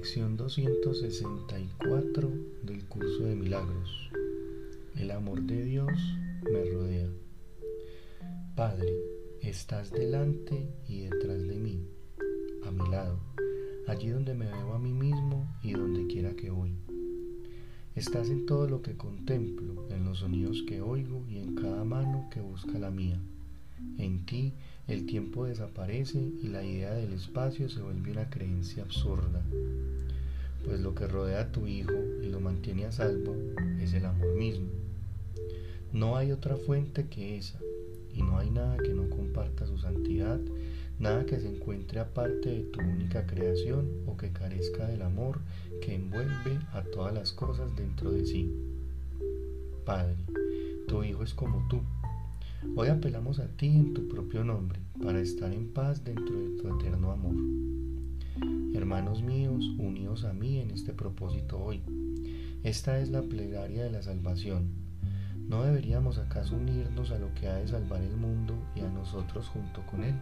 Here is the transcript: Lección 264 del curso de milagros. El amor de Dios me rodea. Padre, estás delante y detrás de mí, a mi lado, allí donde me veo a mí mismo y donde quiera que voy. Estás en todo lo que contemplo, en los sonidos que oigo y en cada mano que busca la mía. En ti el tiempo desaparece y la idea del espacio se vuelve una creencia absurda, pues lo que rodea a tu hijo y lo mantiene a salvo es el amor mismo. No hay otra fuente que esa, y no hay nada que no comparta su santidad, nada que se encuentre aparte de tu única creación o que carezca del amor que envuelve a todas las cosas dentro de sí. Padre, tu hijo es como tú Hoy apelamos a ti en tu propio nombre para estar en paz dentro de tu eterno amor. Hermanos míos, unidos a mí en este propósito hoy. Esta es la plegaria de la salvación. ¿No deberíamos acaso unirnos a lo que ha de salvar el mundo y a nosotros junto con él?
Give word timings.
Lección 0.00 0.38
264 0.38 2.32
del 2.62 2.86
curso 2.86 3.22
de 3.24 3.36
milagros. 3.36 4.10
El 4.96 5.10
amor 5.10 5.42
de 5.42 5.62
Dios 5.62 5.92
me 6.50 6.64
rodea. 6.72 7.10
Padre, 8.56 8.96
estás 9.42 9.90
delante 9.90 10.72
y 10.88 11.00
detrás 11.00 11.46
de 11.46 11.58
mí, 11.58 11.86
a 12.64 12.70
mi 12.70 12.90
lado, 12.90 13.18
allí 13.88 14.08
donde 14.08 14.32
me 14.32 14.46
veo 14.46 14.72
a 14.72 14.78
mí 14.78 14.94
mismo 14.94 15.46
y 15.62 15.72
donde 15.72 16.06
quiera 16.06 16.34
que 16.34 16.48
voy. 16.48 16.78
Estás 17.94 18.30
en 18.30 18.46
todo 18.46 18.66
lo 18.70 18.80
que 18.80 18.96
contemplo, 18.96 19.86
en 19.90 20.06
los 20.06 20.20
sonidos 20.20 20.64
que 20.66 20.80
oigo 20.80 21.26
y 21.28 21.40
en 21.40 21.54
cada 21.56 21.84
mano 21.84 22.26
que 22.32 22.40
busca 22.40 22.78
la 22.78 22.90
mía. 22.90 23.20
En 23.98 24.24
ti 24.26 24.54
el 24.88 25.06
tiempo 25.06 25.44
desaparece 25.44 26.18
y 26.18 26.48
la 26.48 26.64
idea 26.64 26.92
del 26.94 27.12
espacio 27.12 27.68
se 27.68 27.80
vuelve 27.80 28.10
una 28.10 28.28
creencia 28.30 28.82
absurda, 28.82 29.42
pues 30.64 30.80
lo 30.80 30.94
que 30.94 31.06
rodea 31.06 31.42
a 31.42 31.52
tu 31.52 31.66
hijo 31.66 31.92
y 32.22 32.26
lo 32.26 32.40
mantiene 32.40 32.86
a 32.86 32.92
salvo 32.92 33.34
es 33.80 33.92
el 33.94 34.06
amor 34.06 34.34
mismo. 34.34 34.68
No 35.92 36.16
hay 36.16 36.32
otra 36.32 36.56
fuente 36.56 37.06
que 37.08 37.36
esa, 37.36 37.58
y 38.14 38.22
no 38.22 38.38
hay 38.38 38.50
nada 38.50 38.76
que 38.78 38.94
no 38.94 39.08
comparta 39.10 39.66
su 39.66 39.78
santidad, 39.78 40.40
nada 40.98 41.24
que 41.24 41.40
se 41.40 41.48
encuentre 41.48 42.00
aparte 42.00 42.50
de 42.50 42.60
tu 42.62 42.80
única 42.80 43.26
creación 43.26 43.88
o 44.06 44.16
que 44.16 44.30
carezca 44.30 44.86
del 44.86 45.02
amor 45.02 45.40
que 45.80 45.94
envuelve 45.94 46.58
a 46.72 46.82
todas 46.82 47.14
las 47.14 47.32
cosas 47.32 47.74
dentro 47.76 48.10
de 48.12 48.26
sí. 48.26 48.54
Padre, 49.84 50.16
tu 50.86 51.02
hijo 51.02 51.22
es 51.22 51.32
como 51.32 51.66
tú 51.68 51.80
Hoy 52.76 52.88
apelamos 52.88 53.38
a 53.40 53.48
ti 53.48 53.68
en 53.68 53.94
tu 53.94 54.06
propio 54.06 54.44
nombre 54.44 54.78
para 55.02 55.18
estar 55.20 55.50
en 55.50 55.72
paz 55.72 56.04
dentro 56.04 56.38
de 56.38 56.58
tu 56.58 56.76
eterno 56.76 57.10
amor. 57.10 57.34
Hermanos 58.74 59.22
míos, 59.22 59.64
unidos 59.78 60.24
a 60.24 60.34
mí 60.34 60.58
en 60.58 60.70
este 60.70 60.92
propósito 60.92 61.58
hoy. 61.58 61.80
Esta 62.62 62.98
es 62.98 63.08
la 63.08 63.22
plegaria 63.22 63.84
de 63.84 63.90
la 63.90 64.02
salvación. 64.02 64.68
¿No 65.48 65.64
deberíamos 65.64 66.18
acaso 66.18 66.54
unirnos 66.54 67.10
a 67.10 67.18
lo 67.18 67.32
que 67.34 67.48
ha 67.48 67.56
de 67.56 67.66
salvar 67.66 68.02
el 68.02 68.16
mundo 68.16 68.54
y 68.76 68.80
a 68.80 68.88
nosotros 68.90 69.48
junto 69.48 69.80
con 69.86 70.04
él? 70.04 70.14